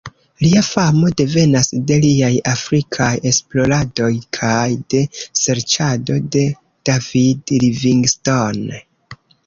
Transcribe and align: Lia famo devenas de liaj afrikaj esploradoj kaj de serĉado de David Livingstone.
Lia 0.43 0.61
famo 0.67 1.11
devenas 1.19 1.69
de 1.91 1.97
liaj 2.05 2.31
afrikaj 2.53 3.11
esploradoj 3.33 4.11
kaj 4.41 4.65
de 4.95 5.05
serĉado 5.45 6.21
de 6.37 6.47
David 6.91 7.59
Livingstone. 7.67 8.87